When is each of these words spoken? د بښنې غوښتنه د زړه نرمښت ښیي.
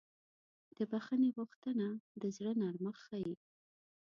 د 0.77 0.77
بښنې 0.91 1.29
غوښتنه 1.37 1.87
د 2.21 2.23
زړه 2.35 2.51
نرمښت 2.61 3.01
ښیي. 3.05 3.33